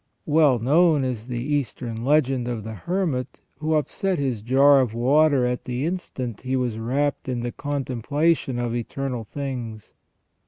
[0.25, 5.45] Well known is the Eastern legend of the hermit who upset his jar of water
[5.45, 9.93] at the instant he was rapt in the contemplation of eternal things.